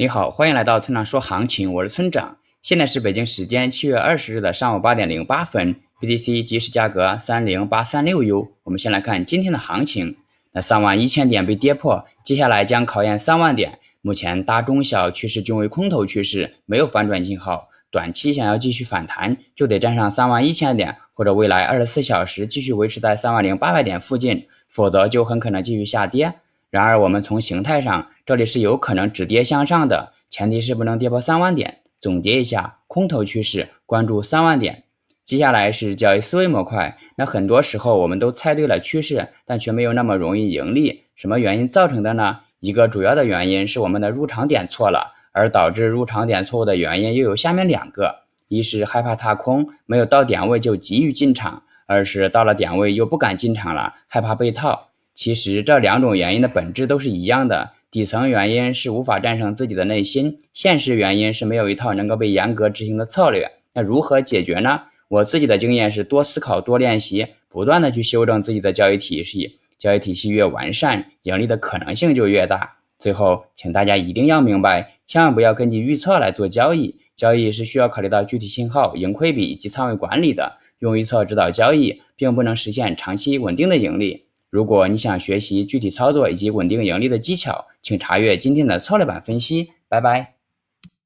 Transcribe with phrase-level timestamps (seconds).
[0.00, 2.38] 你好，欢迎来到村长说行情，我是村长。
[2.62, 8.52] 现在是北京时间七月二十日的上午八点零八分，BTC 即时价格三零八三六 U。
[8.62, 10.16] 我们先来看今天的行情，
[10.52, 13.78] 那三万一千点被跌破，接下来将考验三万点。
[14.00, 17.68] 目前大中小趋势均为空头趋势，没有反转信号。
[17.90, 26.36] 短期想要继续反弹，就得站上三万一千点，或者未来二十四小时继续维持在三万零八百点附近，否则就很可能继续下跌。
[26.70, 31.78] 然而，我们从形态上，这里是有可能止跌向上的，前提是不能跌破三万点。
[32.00, 34.84] 总结一下，空头趋势，关注三万点。
[35.24, 36.96] 接下来是交易思维模块。
[37.16, 41.06] 那很多时候我们都猜对了趋势，但却没有那么容易盈利。
[41.16, 42.38] 什么原因造成的呢？
[42.60, 54.89] 一个主要的原因是我们的入场点错了，而导致入场点错误的原因又有下面两个：一是害怕踏空，没有到点位就急于进场；二是到了点位又不敢进场了，害怕被套。
[55.14, 63.50] 其实这两种原因的本质都是一样的，底层原因是无法战胜自己的内心，现实原因是没有一套能够被严格执行的策略。
[63.74, 64.82] 那如何解决呢？
[65.08, 69.58] 我自己的经验是多思考、多练习，不断的去修正自己的交易体系。
[69.76, 72.76] 交易体系越完善，盈利的可能性就越大。
[72.98, 80.58] 最后，请大家一定要明白，千万不要根据预测来做交易，交易是需要考虑到具体信号、盈亏比以及仓位管理的。
[80.78, 84.26] 用预测指导交易，并不能实现长期稳定的盈利。
[84.50, 89.70] 如果你想学习具体操作以及稳定盈利的技巧，请查阅今天的策略版分析。
[89.88, 90.39] 拜拜。